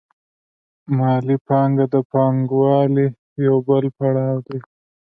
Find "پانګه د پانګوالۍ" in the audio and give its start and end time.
1.47-3.07